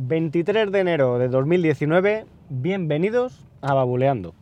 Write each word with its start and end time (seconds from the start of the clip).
23 0.00 0.70
de 0.70 0.78
enero 0.78 1.18
de 1.18 1.26
2019, 1.26 2.24
bienvenidos 2.50 3.44
a 3.60 3.74
Babuleando. 3.74 4.32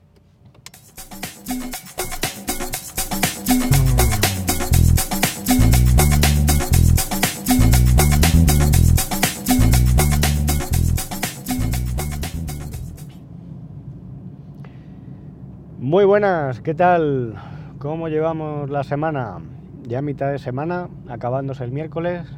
Muy 15.79 16.05
buenas, 16.05 16.61
¿qué 16.61 16.75
tal? 16.75 17.37
¿Cómo 17.79 18.09
llevamos 18.09 18.69
la 18.69 18.85
semana? 18.85 19.39
Ya 19.85 20.03
mitad 20.03 20.31
de 20.31 20.39
semana, 20.39 20.91
acabándose 21.09 21.65
el 21.65 21.73
miércoles. 21.73 22.29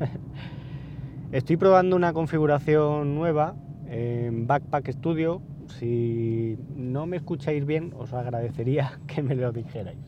Estoy 1.30 1.56
probando 1.56 1.94
una 1.94 2.12
configuración 2.12 3.14
nueva 3.14 3.54
en 3.86 4.46
Backpack 4.46 4.90
Studio. 4.92 5.42
Si 5.78 6.58
no 6.74 7.06
me 7.06 7.18
escucháis 7.18 7.66
bien, 7.66 7.92
os 7.98 8.12
agradecería 8.14 8.98
que 9.06 9.22
me 9.22 9.34
lo 9.34 9.52
dijerais. 9.52 9.98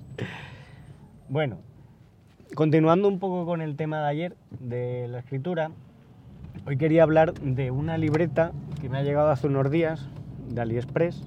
Bueno, 1.28 1.58
continuando 2.54 3.06
un 3.06 3.18
poco 3.18 3.44
con 3.44 3.60
el 3.60 3.76
tema 3.76 4.00
de 4.00 4.08
ayer 4.08 4.36
de 4.60 5.08
la 5.08 5.18
escritura, 5.18 5.70
hoy 6.66 6.76
quería 6.76 7.02
hablar 7.02 7.34
de 7.34 7.70
una 7.70 7.98
libreta 7.98 8.52
que 8.80 8.88
me 8.88 8.98
ha 8.98 9.02
llegado 9.02 9.30
hace 9.30 9.46
unos 9.46 9.70
días 9.70 10.08
de 10.48 10.60
AliExpress 10.62 11.22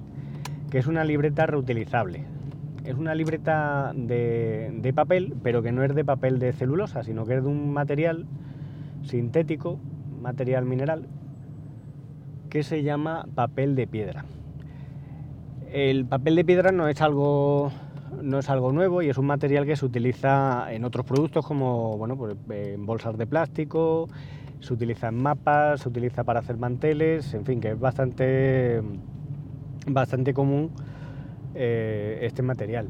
que 0.74 0.78
es 0.78 0.88
una 0.88 1.04
libreta 1.04 1.46
reutilizable. 1.46 2.24
Es 2.84 2.96
una 2.96 3.14
libreta 3.14 3.92
de, 3.94 4.92
papel, 4.92 5.34
pero 5.40 5.62
que 5.62 5.70
no 5.70 5.84
es 5.84 5.94
de 5.94 6.04
papel 6.04 6.40
de 6.40 6.52
celulosa, 6.52 7.04
sino 7.04 7.24
que 7.26 7.36
es 7.36 7.44
de 7.44 7.48
un 7.48 7.72
material 7.72 8.26
sintético, 9.04 9.78
material 10.24 10.64
mineral, 10.64 11.06
que 12.48 12.62
se 12.62 12.82
llama 12.82 13.26
papel 13.34 13.76
de 13.76 13.86
piedra. 13.86 14.24
El 15.70 16.06
papel 16.06 16.34
de 16.34 16.44
piedra 16.44 16.72
no 16.72 16.88
es 16.88 17.00
algo 17.00 17.70
no 18.22 18.38
es 18.38 18.48
algo 18.48 18.72
nuevo 18.72 19.02
y 19.02 19.08
es 19.10 19.18
un 19.18 19.26
material 19.26 19.66
que 19.66 19.76
se 19.76 19.84
utiliza 19.84 20.72
en 20.72 20.84
otros 20.84 21.04
productos 21.04 21.44
como 21.44 21.98
bueno, 21.98 22.16
pues, 22.16 22.36
en 22.48 22.86
bolsas 22.86 23.18
de 23.18 23.26
plástico, 23.26 24.08
se 24.60 24.72
utiliza 24.72 25.08
en 25.08 25.16
mapas, 25.20 25.80
se 25.80 25.88
utiliza 25.88 26.24
para 26.24 26.40
hacer 26.40 26.56
manteles, 26.56 27.34
en 27.34 27.44
fin, 27.44 27.60
que 27.60 27.72
es 27.72 27.78
bastante 27.78 28.80
bastante 29.86 30.32
común 30.32 30.70
eh, 31.54 32.20
este 32.22 32.42
material. 32.42 32.88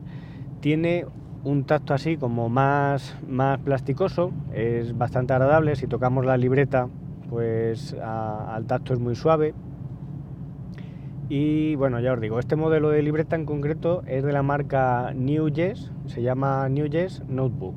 Tiene 0.61 1.06
un 1.42 1.64
tacto 1.64 1.95
así 1.95 2.17
como 2.17 2.48
más, 2.48 3.17
más 3.28 3.58
plasticoso, 3.58 4.30
es 4.53 4.97
bastante 4.97 5.33
agradable, 5.33 5.75
si 5.77 5.86
tocamos 5.86 6.25
la 6.25 6.36
libreta 6.36 6.89
pues 7.34 7.96
al 8.00 8.64
tacto 8.66 8.94
es 8.94 9.00
muy 9.00 9.16
suave. 9.16 9.54
Y 11.28 11.74
bueno, 11.74 11.98
ya 11.98 12.12
os 12.12 12.20
digo, 12.20 12.38
este 12.38 12.54
modelo 12.54 12.90
de 12.90 13.02
libreta 13.02 13.34
en 13.34 13.44
concreto 13.44 14.04
es 14.06 14.22
de 14.22 14.32
la 14.32 14.44
marca 14.44 15.12
New 15.16 15.48
Yes, 15.48 15.90
se 16.06 16.22
llama 16.22 16.68
New 16.68 16.86
Yes 16.86 17.24
Notebook. 17.28 17.74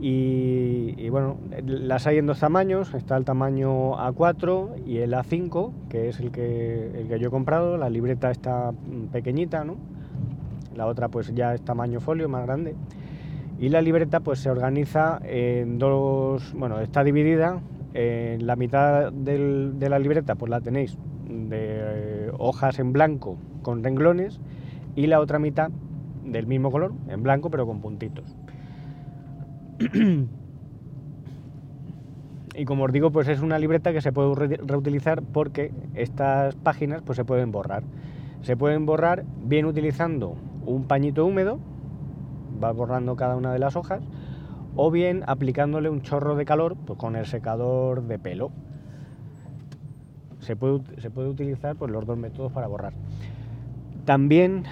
Y, 0.00 1.08
bueno, 1.08 1.36
las 1.64 2.08
hay 2.08 2.18
en 2.18 2.26
dos 2.26 2.40
tamaños, 2.40 2.92
está 2.94 3.16
el 3.16 3.24
tamaño 3.24 3.92
A4 3.96 4.84
y 4.84 4.98
el 4.98 5.12
A5, 5.14 5.70
que 5.88 6.08
es 6.08 6.18
el 6.18 6.32
que, 6.32 7.00
el 7.00 7.06
que 7.06 7.20
yo 7.20 7.28
he 7.28 7.30
comprado, 7.30 7.76
la 7.76 7.88
libreta 7.88 8.32
está 8.32 8.72
pequeñita, 9.12 9.64
¿no? 9.64 9.76
La 10.74 10.86
otra 10.86 11.08
pues 11.08 11.32
ya 11.32 11.54
es 11.54 11.62
tamaño 11.62 12.00
folio, 12.00 12.28
más 12.28 12.44
grande. 12.44 12.74
Y 13.60 13.68
la 13.68 13.80
libreta 13.80 14.18
pues 14.18 14.40
se 14.40 14.50
organiza 14.50 15.20
en 15.22 15.78
dos, 15.78 16.52
bueno, 16.54 16.80
está 16.80 17.04
dividida, 17.04 17.60
en 17.94 18.46
la 18.46 18.56
mitad 18.56 19.12
de 19.12 19.88
la 19.88 19.98
libreta 19.98 20.34
pues 20.34 20.50
la 20.50 20.60
tenéis 20.60 20.98
de 21.28 22.30
hojas 22.38 22.78
en 22.78 22.92
blanco 22.92 23.38
con 23.62 23.82
renglones 23.82 24.40
y 24.96 25.06
la 25.06 25.20
otra 25.20 25.38
mitad 25.38 25.70
del 26.24 26.46
mismo 26.46 26.70
color, 26.70 26.92
en 27.08 27.22
blanco 27.22 27.50
pero 27.50 27.66
con 27.66 27.80
puntitos. 27.80 28.36
y 32.54 32.64
como 32.64 32.84
os 32.84 32.92
digo, 32.92 33.10
pues 33.10 33.28
es 33.28 33.40
una 33.40 33.58
libreta 33.58 33.92
que 33.92 34.00
se 34.00 34.12
puede 34.12 34.58
reutilizar 34.58 35.22
porque 35.22 35.72
estas 35.94 36.54
páginas 36.56 37.02
pues 37.02 37.16
se 37.16 37.24
pueden 37.24 37.50
borrar. 37.52 37.82
Se 38.42 38.56
pueden 38.56 38.86
borrar 38.86 39.24
bien 39.44 39.66
utilizando 39.66 40.36
un 40.66 40.84
pañito 40.84 41.26
húmedo, 41.26 41.58
va 42.62 42.72
borrando 42.72 43.16
cada 43.16 43.36
una 43.36 43.52
de 43.52 43.58
las 43.58 43.76
hojas, 43.76 44.02
o 44.76 44.90
bien 44.90 45.22
aplicándole 45.26 45.88
un 45.88 46.02
chorro 46.02 46.36
de 46.36 46.44
calor 46.44 46.76
pues, 46.76 46.98
con 46.98 47.16
el 47.16 47.26
secador 47.26 48.02
de 48.02 48.18
pelo. 48.18 48.50
Se 50.40 50.56
puede, 50.56 50.80
se 51.00 51.10
puede 51.10 51.28
utilizar 51.28 51.76
pues, 51.76 51.90
los 51.90 52.06
dos 52.06 52.18
métodos 52.18 52.52
para 52.52 52.66
borrar. 52.66 52.92
También 54.04 54.64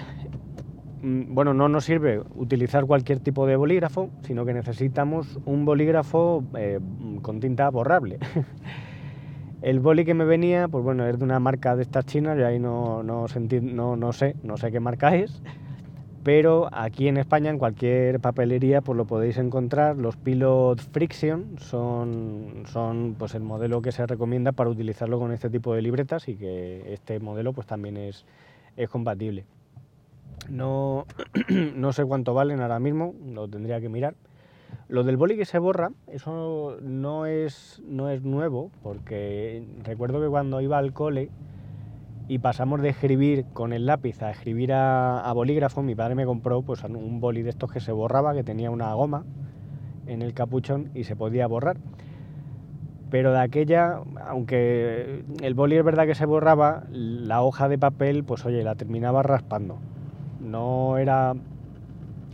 Mm, 1.03 1.35
bueno, 1.35 1.53
no 1.53 1.67
nos 1.67 1.83
sirve 1.83 2.21
utilizar 2.35 2.85
cualquier 2.85 3.19
tipo 3.19 3.45
de 3.45 3.57
bolígrafo, 3.57 4.09
sino 4.21 4.45
que 4.45 4.53
necesitamos 4.53 5.37
un 5.45 5.65
bolígrafo 5.65 6.45
eh, 6.55 6.79
con 7.21 7.41
tinta 7.41 7.69
borrable. 7.69 8.19
El 9.61 9.81
boli 9.81 10.05
que 10.05 10.13
me 10.13 10.23
venía, 10.23 10.69
pues 10.69 10.81
bueno, 10.83 11.05
es 11.05 11.19
de 11.19 11.25
una 11.25 11.39
marca 11.39 11.75
de 11.75 11.83
estas 11.83 12.05
chinas, 12.05 12.37
y 12.39 12.43
ahí 12.43 12.57
no, 12.57 13.03
no, 13.03 13.25
no, 13.97 14.13
sé, 14.13 14.35
no 14.43 14.57
sé 14.57 14.71
qué 14.71 14.79
marca 14.79 15.15
es, 15.15 15.41
pero 16.23 16.69
aquí 16.71 17.09
en 17.09 17.17
España, 17.17 17.49
en 17.49 17.59
cualquier 17.59 18.21
papelería, 18.21 18.81
pues 18.81 18.97
lo 18.97 19.05
podéis 19.05 19.37
encontrar. 19.37 19.97
Los 19.97 20.15
Pilot 20.15 20.79
Friction 20.79 21.57
son, 21.59 22.63
son 22.67 23.15
pues 23.19 23.35
el 23.35 23.43
modelo 23.43 23.81
que 23.81 23.91
se 23.91 24.05
recomienda 24.05 24.53
para 24.53 24.69
utilizarlo 24.69 25.19
con 25.19 25.33
este 25.33 25.49
tipo 25.49 25.75
de 25.75 25.81
libretas 25.81 26.29
y 26.29 26.35
que 26.35 26.93
este 26.93 27.19
modelo 27.19 27.51
pues 27.51 27.67
también 27.67 27.97
es, 27.97 28.25
es 28.77 28.89
compatible. 28.89 29.45
No, 30.49 31.05
no 31.75 31.91
sé 31.91 32.05
cuánto 32.05 32.33
valen 32.33 32.61
ahora 32.61 32.79
mismo, 32.79 33.13
lo 33.33 33.49
tendría 33.49 33.81
que 33.81 33.89
mirar. 33.89 34.15
Lo 34.87 35.03
del 35.03 35.17
boli 35.17 35.35
que 35.37 35.45
se 35.45 35.59
borra, 35.59 35.91
eso 36.07 36.77
no 36.81 37.25
es, 37.25 37.81
no 37.85 38.09
es 38.09 38.23
nuevo, 38.23 38.71
porque 38.81 39.65
recuerdo 39.83 40.21
que 40.21 40.27
cuando 40.27 40.61
iba 40.61 40.77
al 40.77 40.93
cole 40.93 41.29
y 42.27 42.39
pasamos 42.39 42.81
de 42.81 42.89
escribir 42.89 43.45
con 43.53 43.73
el 43.73 43.85
lápiz 43.85 44.21
a 44.21 44.31
escribir 44.31 44.71
a, 44.73 45.31
bolígrafo, 45.33 45.83
mi 45.83 45.95
padre 45.95 46.15
me 46.15 46.25
compró 46.25 46.61
pues, 46.61 46.83
un 46.83 47.19
boli 47.19 47.41
de 47.41 47.49
estos 47.49 47.71
que 47.71 47.79
se 47.79 47.91
borraba, 47.91 48.33
que 48.33 48.43
tenía 48.43 48.71
una 48.71 48.93
goma 48.93 49.25
en 50.07 50.21
el 50.21 50.33
capuchón 50.33 50.89
y 50.93 51.03
se 51.03 51.15
podía 51.15 51.47
borrar. 51.47 51.77
Pero 53.09 53.31
de 53.31 53.41
aquella, 53.41 53.99
aunque 54.27 55.23
el 55.41 55.53
boli 55.53 55.77
es 55.77 55.83
verdad 55.83 56.07
que 56.07 56.15
se 56.15 56.25
borraba, 56.25 56.83
la 56.89 57.43
hoja 57.43 57.69
de 57.69 57.77
papel, 57.77 58.23
pues 58.23 58.45
oye, 58.45 58.63
la 58.63 58.75
terminaba 58.75 59.21
raspando. 59.21 59.77
No 60.41 60.97
era 60.97 61.35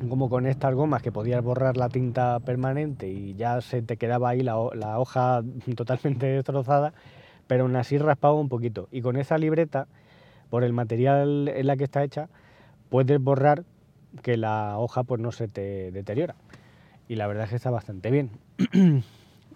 como 0.07 0.29
con 0.29 0.45
estas 0.45 0.73
gomas 0.73 1.01
que 1.01 1.11
podías 1.11 1.43
borrar 1.43 1.75
la 1.75 1.89
tinta 1.89 2.39
permanente 2.39 3.09
y 3.09 3.33
ya 3.33 3.59
se 3.59 3.81
te 3.81 3.97
quedaba 3.97 4.29
ahí 4.29 4.41
la, 4.41 4.57
hoja 4.57 5.43
totalmente 5.75 6.27
destrozada, 6.27 6.93
pero 7.49 7.63
aún 7.63 7.75
así 7.75 7.97
raspaba 7.97 8.35
un 8.35 8.47
poquito. 8.47 8.87
Y 8.91 9.01
con 9.01 9.17
esa 9.17 9.39
libreta, 9.39 9.87
por 10.51 10.63
el 10.63 10.71
material 10.71 11.47
en 11.47 11.65
la 11.65 11.75
que 11.77 11.85
está 11.85 12.03
hecha, 12.03 12.29
puedes 12.89 13.19
borrar 13.19 13.63
que 14.21 14.37
la 14.37 14.77
hoja 14.77 15.01
pues 15.01 15.19
no 15.19 15.31
se 15.31 15.47
te 15.47 15.91
deteriora. 15.91 16.35
Y 17.07 17.15
la 17.15 17.25
verdad 17.25 17.45
es 17.45 17.49
que 17.49 17.55
está 17.55 17.71
bastante 17.71 18.11
bien. 18.11 18.29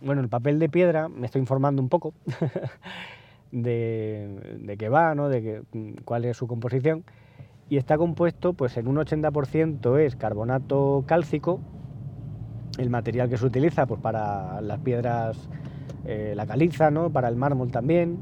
bueno, 0.01 0.21
el 0.21 0.27
papel 0.27 0.57
de 0.57 0.69
piedra, 0.69 1.07
me 1.07 1.27
estoy 1.27 1.39
informando 1.39 1.83
un 1.83 1.89
poco 1.89 2.15
de, 3.51 4.57
de 4.59 4.75
qué 4.77 4.89
va, 4.89 5.13
¿no? 5.13 5.29
de 5.29 5.43
que, 5.43 5.61
cuál 6.03 6.25
es 6.25 6.35
su 6.35 6.47
composición 6.47 7.03
y 7.69 7.77
está 7.77 7.99
compuesto 7.99 8.53
pues 8.53 8.75
en 8.77 8.87
un 8.87 8.95
80% 8.95 9.99
es 9.99 10.15
carbonato 10.15 11.03
cálcico, 11.05 11.59
el 12.79 12.89
material 12.89 13.29
que 13.29 13.37
se 13.37 13.45
utiliza 13.45 13.85
pues, 13.85 14.01
para 14.01 14.61
las 14.61 14.79
piedras, 14.79 15.47
eh, 16.05 16.33
la 16.35 16.45
caliza, 16.45 16.91
¿no? 16.91 17.09
para 17.09 17.27
el 17.29 17.35
mármol 17.35 17.71
también. 17.71 18.17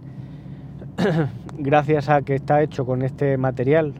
Gracias 1.57 2.09
a 2.09 2.21
que 2.21 2.35
está 2.35 2.61
hecho 2.61 2.85
con 2.85 3.01
este 3.01 3.37
material, 3.37 3.93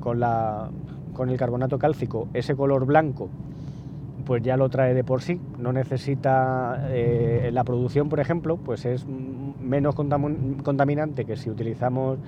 con, 0.00 0.20
la, 0.20 0.70
con 1.12 1.30
el 1.30 1.36
carbonato 1.36 1.78
cálcico, 1.78 2.28
ese 2.34 2.54
color 2.54 2.86
blanco, 2.86 3.28
pues 4.24 4.42
ya 4.42 4.56
lo 4.56 4.68
trae 4.68 4.94
de 4.94 5.04
por 5.04 5.22
sí, 5.22 5.40
no 5.58 5.72
necesita 5.72 6.88
eh, 6.90 7.50
la 7.52 7.64
producción, 7.64 8.08
por 8.08 8.20
ejemplo, 8.20 8.56
pues 8.58 8.84
es 8.84 9.06
menos 9.06 9.94
contaminante 9.94 11.24
que 11.24 11.36
si 11.36 11.48
utilizamos 11.50 12.18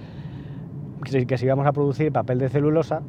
que 1.27 1.39
si 1.39 1.47
vamos 1.47 1.67
a 1.67 1.73
producir 1.73 2.13
papel 2.13 2.39
de 2.39 2.49
celulosa, 2.49 3.03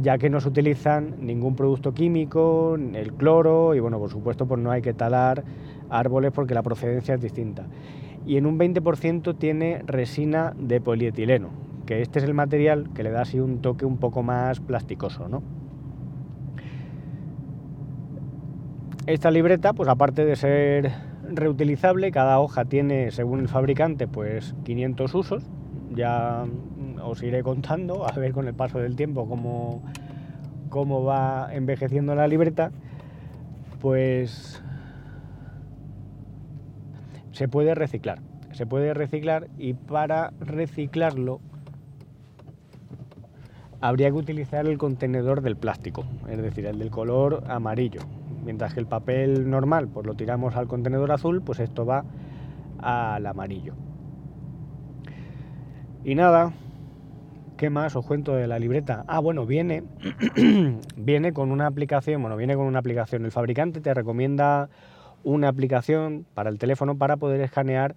ya 0.00 0.18
que 0.18 0.30
no 0.30 0.40
se 0.40 0.48
utilizan 0.48 1.16
ningún 1.20 1.54
producto 1.54 1.92
químico, 1.92 2.76
el 2.76 3.12
cloro 3.12 3.74
y 3.74 3.80
bueno, 3.80 3.98
por 3.98 4.10
supuesto 4.10 4.46
pues 4.46 4.60
no 4.60 4.70
hay 4.70 4.82
que 4.82 4.94
talar 4.94 5.44
árboles 5.90 6.32
porque 6.32 6.54
la 6.54 6.62
procedencia 6.62 7.14
es 7.14 7.20
distinta. 7.20 7.66
Y 8.26 8.36
en 8.36 8.46
un 8.46 8.58
20% 8.58 9.36
tiene 9.38 9.82
resina 9.86 10.54
de 10.58 10.80
polietileno, 10.80 11.50
que 11.86 12.02
este 12.02 12.18
es 12.18 12.24
el 12.24 12.34
material 12.34 12.90
que 12.94 13.02
le 13.02 13.10
da 13.10 13.22
así 13.22 13.40
un 13.40 13.60
toque 13.60 13.84
un 13.84 13.98
poco 13.98 14.22
más 14.22 14.60
plasticoso, 14.60 15.28
¿no? 15.28 15.42
Esta 19.06 19.30
libreta, 19.30 19.72
pues 19.72 19.88
aparte 19.88 20.24
de 20.24 20.36
ser 20.36 20.92
reutilizable, 21.32 22.10
cada 22.10 22.38
hoja 22.38 22.64
tiene, 22.64 23.10
según 23.10 23.40
el 23.40 23.48
fabricante, 23.48 24.06
pues 24.06 24.54
500 24.64 25.14
usos. 25.14 25.42
Ya 25.94 26.44
os 27.02 27.22
iré 27.22 27.42
contando, 27.42 28.06
a 28.06 28.12
ver 28.12 28.32
con 28.32 28.46
el 28.46 28.54
paso 28.54 28.78
del 28.78 28.96
tiempo 28.96 29.26
cómo, 29.26 29.82
cómo 30.68 31.02
va 31.02 31.48
envejeciendo 31.52 32.14
la 32.14 32.28
libreta. 32.28 32.70
Pues 33.80 34.62
se 37.40 37.48
puede 37.48 37.74
reciclar. 37.74 38.18
Se 38.52 38.66
puede 38.66 38.92
reciclar 38.92 39.48
y 39.56 39.72
para 39.72 40.34
reciclarlo 40.40 41.40
habría 43.80 44.10
que 44.10 44.16
utilizar 44.16 44.66
el 44.66 44.76
contenedor 44.76 45.40
del 45.40 45.56
plástico, 45.56 46.04
es 46.28 46.36
decir, 46.36 46.66
el 46.66 46.78
del 46.78 46.90
color 46.90 47.44
amarillo. 47.48 48.02
Mientras 48.44 48.74
que 48.74 48.80
el 48.80 48.86
papel 48.86 49.48
normal 49.48 49.88
pues 49.88 50.04
lo 50.04 50.12
tiramos 50.12 50.54
al 50.54 50.68
contenedor 50.68 51.12
azul, 51.12 51.40
pues 51.40 51.60
esto 51.60 51.86
va 51.86 52.04
al 52.78 53.24
amarillo. 53.24 53.72
Y 56.04 56.14
nada, 56.16 56.52
¿qué 57.56 57.70
más 57.70 57.96
os 57.96 58.04
cuento 58.04 58.34
de 58.34 58.48
la 58.48 58.58
libreta? 58.58 59.06
Ah, 59.08 59.20
bueno, 59.20 59.46
viene, 59.46 59.84
viene 60.98 61.32
con 61.32 61.52
una 61.52 61.68
aplicación, 61.68 62.20
bueno, 62.20 62.36
viene 62.36 62.54
con 62.54 62.66
una 62.66 62.80
aplicación. 62.80 63.24
El 63.24 63.32
fabricante 63.32 63.80
te 63.80 63.94
recomienda 63.94 64.68
una 65.24 65.48
aplicación 65.48 66.26
para 66.34 66.50
el 66.50 66.58
teléfono 66.58 66.96
para 66.96 67.16
poder 67.16 67.40
escanear 67.40 67.96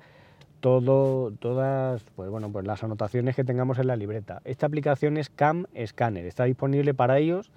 todo, 0.64 1.32
todas 1.40 2.04
pues 2.16 2.30
bueno, 2.30 2.50
pues 2.50 2.66
las 2.66 2.84
anotaciones 2.84 3.36
que 3.36 3.44
tengamos 3.44 3.80
en 3.80 3.88
la 3.88 3.98
libreta. 3.98 4.42
Esta 4.46 4.66
aplicación 4.66 5.18
es 5.18 5.30
Cam 5.30 5.66
Scanner, 5.86 6.26
está 6.26 6.46
disponible 6.46 6.94
para 6.94 7.20
ellos 7.20 7.52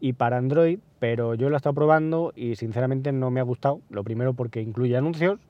y 0.00 0.12
para 0.12 0.36
Android, 0.36 0.78
pero 0.98 1.34
yo 1.34 1.48
lo 1.48 1.56
he 1.56 1.58
estado 1.58 1.74
probando 1.74 2.32
y 2.36 2.56
sinceramente 2.56 3.10
no 3.10 3.32
me 3.32 3.40
ha 3.40 3.42
gustado. 3.42 3.80
Lo 3.90 4.04
primero 4.04 4.34
porque 4.34 4.60
incluye 4.60 4.96
anuncios, 4.96 5.40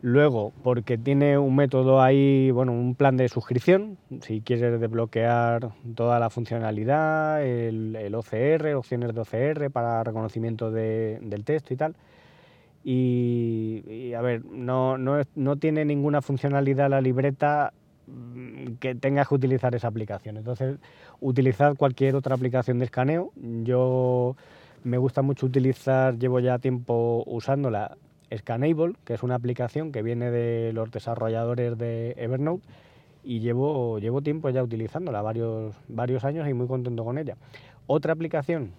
luego 0.00 0.52
porque 0.62 0.98
tiene 0.98 1.38
un 1.38 1.56
método 1.56 2.00
ahí, 2.00 2.50
bueno, 2.50 2.72
un 2.72 2.94
plan 2.94 3.16
de 3.16 3.28
suscripción, 3.28 3.98
si 4.20 4.42
quieres 4.42 4.80
desbloquear 4.80 5.70
toda 5.96 6.20
la 6.20 6.30
funcionalidad, 6.30 7.44
el, 7.44 8.14
OCR, 8.14 8.74
opciones 8.74 9.14
de 9.14 9.20
OCR 9.20 9.70
para 9.70 10.04
reconocimiento 10.04 10.70
del 10.70 11.44
texto 11.44 11.74
y 11.74 11.76
tal. 11.76 11.96
Y, 12.84 14.12
a 14.14 14.20
ver, 14.20 14.44
no, 14.44 14.98
no, 14.98 15.56
tiene 15.56 15.84
ninguna 15.84 16.20
funcionalidad 16.20 16.90
la 16.90 17.00
libreta 17.00 17.72
mm, 18.06 18.74
que 18.80 18.94
tengas 18.94 19.28
que 19.28 19.34
utilizar 19.34 19.74
esa 19.74 19.88
aplicación. 19.88 20.36
Entonces, 20.36 20.78
utilizad 21.20 21.76
cualquier 21.76 22.16
otra 22.16 22.34
aplicación 22.34 22.78
de 22.78 22.86
escaneo. 22.86 23.32
Yo 23.36 24.36
me 24.82 24.98
gusta 24.98 25.22
mucho 25.22 25.46
utilizar, 25.46 26.18
llevo 26.18 26.40
ya 26.40 26.58
tiempo 26.58 27.22
usándola, 27.26 27.96
Scanable, 28.36 28.94
que 29.04 29.14
es 29.14 29.22
una 29.22 29.34
aplicación 29.34 29.92
que 29.92 30.02
viene 30.02 30.30
de 30.30 30.72
los 30.72 30.90
desarrolladores 30.90 31.76
de 31.76 32.14
Evernote 32.16 32.66
y 33.22 33.40
llevo, 33.40 33.98
llevo 33.98 34.22
tiempo 34.22 34.50
ya 34.50 34.62
utilizándola, 34.62 35.22
varios, 35.22 35.76
varios 35.88 36.24
años 36.24 36.48
y 36.48 36.54
muy 36.54 36.66
contento 36.66 37.04
con 37.04 37.18
ella. 37.18 37.36
Otra 37.86 38.12
aplicación 38.12 38.72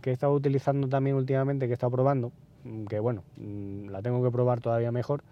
que 0.00 0.10
he 0.10 0.12
estado 0.12 0.32
utilizando 0.32 0.88
también 0.88 1.16
últimamente, 1.16 1.66
que 1.66 1.72
he 1.72 1.74
estado 1.74 1.90
probando, 1.90 2.32
que 2.88 3.00
bueno, 3.00 3.22
mm, 3.36 3.88
la 3.88 4.02
tengo 4.02 4.22
que 4.22 4.30
probar 4.30 4.60
todavía 4.60 4.92
mejor, 4.92 5.22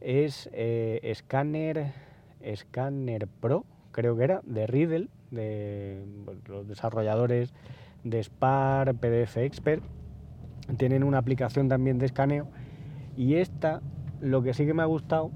es 0.00 0.48
eh, 0.52 1.12
Scanner, 1.14 1.92
Scanner 2.54 3.26
Pro, 3.26 3.64
creo 3.92 4.16
que 4.16 4.24
era, 4.24 4.40
de 4.44 4.66
Riddle, 4.66 5.08
de 5.30 6.04
los 6.46 6.66
desarrolladores 6.68 7.52
de 8.04 8.22
Spar, 8.22 8.94
PDF 8.94 9.38
Expert, 9.38 9.82
tienen 10.76 11.02
una 11.02 11.18
aplicación 11.18 11.68
también 11.68 11.98
de 11.98 12.06
escaneo 12.06 12.46
y 13.16 13.34
esta, 13.36 13.80
lo 14.20 14.42
que 14.42 14.54
sí 14.54 14.66
que 14.66 14.74
me 14.74 14.82
ha 14.82 14.86
gustado 14.86 15.30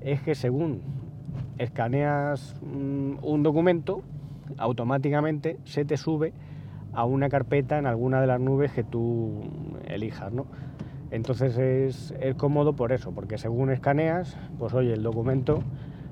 es 0.00 0.22
que 0.22 0.34
según 0.34 0.82
escaneas 1.58 2.56
mm, 2.62 3.22
un 3.22 3.42
documento, 3.42 4.02
automáticamente 4.56 5.58
se 5.64 5.84
te 5.84 5.96
sube 5.96 6.32
a 6.92 7.04
una 7.04 7.28
carpeta 7.28 7.78
en 7.78 7.86
alguna 7.86 8.20
de 8.20 8.26
las 8.26 8.40
nubes 8.40 8.72
que 8.72 8.82
tú 8.82 9.42
elijas, 9.86 10.32
¿no? 10.32 10.46
Entonces 11.10 11.56
es, 11.56 12.34
cómodo 12.36 12.74
por 12.74 12.92
eso, 12.92 13.12
porque 13.12 13.38
según 13.38 13.70
escaneas, 13.70 14.36
pues 14.58 14.74
oye, 14.74 14.92
el 14.92 15.02
documento 15.02 15.62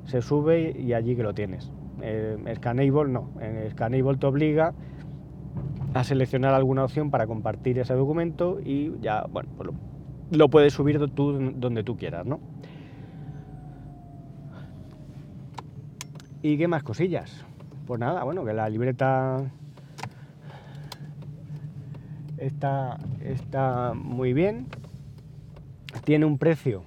se 0.05 0.23
sube 0.23 0.75
y 0.79 0.95
allí 0.95 1.17
que 1.17 1.23
lo 1.23 1.35
tienes. 1.35 1.71
Eh, 2.03 2.37
Scanable 2.57 3.11
no, 3.11 3.31
en 3.41 3.71
Scanable 3.71 4.17
te 4.17 4.27
obliga 4.27 4.73
a 5.93 6.05
seleccionar 6.05 6.55
alguna 6.55 6.85
opción 6.85 7.11
para 7.11 7.27
compartir 7.27 7.79
ese 7.79 7.95
documento 7.95 8.59
y 8.65 8.93
ya, 9.01 9.27
bueno, 9.31 9.51
pues 9.57 9.71
lo, 10.31 10.49
puedes 10.49 10.73
subir 10.73 10.99
tú 11.11 11.53
donde 11.57 11.83
tú 11.83 11.97
quieras, 11.97 12.25
¿no? 12.25 12.41
¿Y 16.43 16.57
qué 16.57 16.69
más 16.69 16.83
cosillas? 16.83 17.45
Pues 17.87 18.01
nada, 18.01 18.25
bueno, 18.25 18.45
que 18.45 18.53
la 18.53 18.69
libreta 18.69 19.43
está, 22.39 22.99
está 23.21 23.93
muy 23.95 24.33
bien 24.33 24.67
tiene 26.05 26.27
un 26.27 26.39
precio 26.39 26.83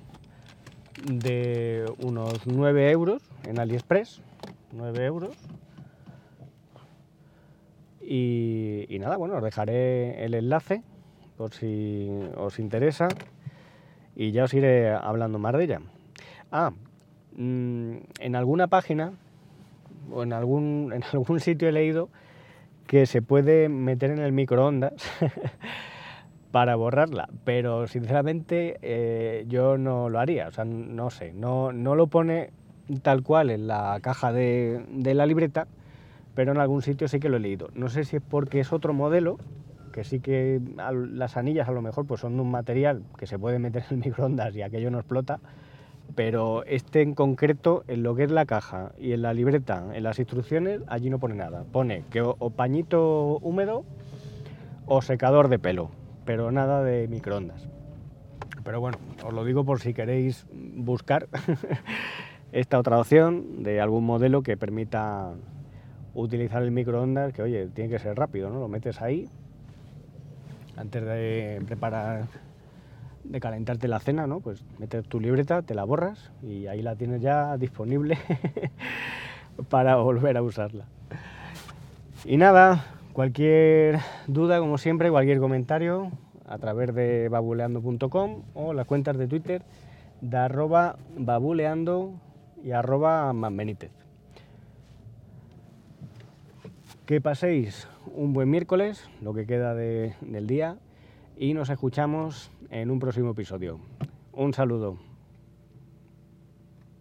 de 1.06 1.86
unos 2.04 2.46
9 2.46 2.92
euros 2.92 3.22
en 3.46 3.60
AliExpress, 3.60 4.22
9 4.74 5.06
euros. 5.06 5.36
Y, 8.02 8.98
nada, 9.00 9.18
bueno, 9.18 9.36
os 9.36 9.44
dejaré 9.44 10.26
el 10.26 10.34
enlace 10.34 10.82
por 11.38 11.54
si 11.54 12.10
os 12.36 12.58
interesa 12.60 13.08
y 14.16 14.32
ya 14.32 14.46
os 14.46 14.54
iré 14.54 14.92
hablando 14.92 15.38
más 15.38 15.54
de 15.54 15.64
ella. 15.64 15.82
Ah, 16.52 16.72
mm, 17.38 17.96
en 18.20 18.36
alguna 18.36 18.68
página 18.68 19.14
o 20.12 20.24
en 20.24 20.34
algún, 20.34 20.92
en 20.96 21.04
algún 21.14 21.40
sitio 21.40 21.70
he 21.70 21.72
leído 21.72 22.10
que 22.88 23.06
se 23.06 23.22
puede 23.22 23.70
meter 23.70 24.10
en 24.10 24.20
el 24.20 24.32
microondas 24.32 24.94
para 26.52 26.76
borrarla, 26.76 27.30
pero 27.44 27.88
sinceramente 27.88 28.80
eh, 28.82 29.46
yo 29.48 29.78
no 29.78 30.10
lo 30.10 30.20
haría, 30.20 30.48
o 30.48 30.52
sea, 30.52 30.66
no 30.66 31.10
sé, 31.10 31.32
no, 31.34 31.72
no 31.72 31.96
lo 31.96 32.08
pone 32.08 32.52
tal 33.04 33.22
cual 33.22 33.52
en 33.52 33.68
la 33.68 34.00
caja 34.02 34.32
de, 34.32 34.84
la 35.14 35.26
libreta, 35.28 35.68
pero 36.34 36.52
en 36.52 36.58
algún 36.58 36.82
sitio 36.82 37.08
sí 37.08 37.20
que 37.20 37.30
lo 37.30 37.38
he 37.38 37.40
leído. 37.40 37.70
No 37.76 37.90
sé 37.90 38.04
si 38.04 38.16
es 38.16 38.24
porque 38.28 38.60
es 38.60 38.74
otro 38.74 38.94
modelo, 38.94 39.38
que 39.94 40.04
sí 40.04 40.20
que 40.20 40.60
las 41.12 41.38
anillas 41.38 41.70
a 41.70 41.72
lo 41.72 41.82
mejor 41.82 42.08
pues 42.08 42.22
son 42.22 42.36
de 42.36 42.42
un 42.42 42.52
material 42.52 43.04
que 43.18 43.28
se 43.28 43.38
puede 43.38 43.60
meter 43.60 43.84
en 43.90 43.98
el 43.98 44.06
microondas 44.06 44.56
y 44.56 44.64
aquello 44.64 44.90
no 44.90 44.98
explota, 44.98 45.40
pero 46.16 46.64
este 46.66 47.04
en 47.04 47.14
concreto, 47.14 47.84
en 47.88 48.02
lo 48.02 48.16
que 48.16 48.24
es 48.24 48.32
la 48.32 48.48
caja 48.48 48.94
y 48.98 49.12
en 49.12 49.22
la 49.22 49.34
libreta, 49.34 49.86
en 49.94 50.02
las 50.02 50.18
instrucciones, 50.18 50.82
allí 50.88 51.12
no 51.12 51.20
pone 51.20 51.36
nada. 51.36 51.64
Pone 51.72 52.06
que 52.10 52.22
o 52.22 52.50
pañito 52.50 53.38
húmedo 53.38 53.84
o 54.88 55.04
secador 55.04 55.50
de 55.50 55.60
pelo 55.60 55.92
pero 56.30 56.52
nada 56.52 56.84
de 56.84 57.08
microondas. 57.08 57.68
Pero 58.64 58.80
bueno, 58.80 59.00
os 59.26 59.34
lo 59.34 59.44
digo 59.44 59.66
por 59.66 59.80
si 59.80 59.96
queréis 59.96 60.46
buscar 60.54 61.28
esta 62.52 62.78
otra 62.78 63.00
opción 63.00 63.64
de 63.64 63.82
algún 63.82 64.06
modelo 64.06 64.44
que 64.44 64.56
permita 64.56 65.32
utilizar 66.14 66.62
el 66.62 66.70
microondas, 66.70 67.34
que 67.34 67.42
oye, 67.42 67.66
tiene 67.74 67.90
que 67.90 67.98
ser 67.98 68.16
rápido, 68.16 68.52
¿no? 68.52 68.60
Lo 68.60 68.68
metes 68.68 69.02
ahí 69.02 69.28
antes 70.78 71.04
de 71.04 71.64
preparar, 71.66 72.28
de 73.24 73.40
calentarte 73.40 73.88
la 73.88 73.98
cena, 73.98 74.28
¿no? 74.28 74.40
Pues 74.40 74.64
metes 74.78 75.08
tu 75.08 75.20
libreta, 75.20 75.64
te 75.64 75.74
la 75.74 75.84
borras 75.84 76.30
y 76.44 76.68
ahí 76.68 76.84
la 76.84 76.96
tienes 76.96 77.24
ya 77.24 77.58
disponible 77.58 78.20
para 79.70 79.96
volver 79.96 80.38
a 80.38 80.44
usarla. 80.44 80.86
Y 82.24 82.38
nada, 82.38 82.99
Cualquier 83.14 84.00
duda, 84.28 84.60
como 84.60 84.78
siempre, 84.78 85.10
cualquier 85.10 85.40
comentario 85.40 86.12
a 86.48 86.58
través 86.58 86.94
de 86.94 87.28
babuleando.com 87.30 88.44
o 88.54 88.74
las 88.74 88.86
cuentas 88.86 89.18
de 89.18 89.28
Twitter 89.28 89.64
de 90.22 90.38
arroba 90.38 90.98
babuleando 91.18 92.14
y 92.64 92.72
arroba 92.72 93.32
manbenítez. 93.34 93.92
Que 97.06 97.22
paséis 97.22 97.88
un 98.14 98.34
buen 98.34 98.50
miércoles, 98.50 99.10
lo 99.22 99.34
que 99.34 99.48
queda 99.48 99.74
del 99.74 100.48
día, 100.48 100.78
y 101.38 101.54
nos 101.54 101.70
escuchamos 101.70 102.52
en 102.70 102.92
un 102.92 103.00
próximo 103.00 103.32
episodio. 103.32 103.80
Un 104.34 104.54
saludo. 104.54 105.09